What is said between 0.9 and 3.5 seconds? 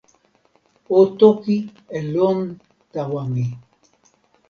o toki e lon tawa mi.